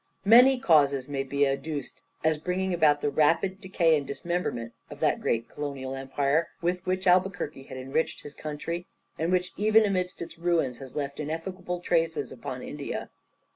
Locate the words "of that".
4.89-5.21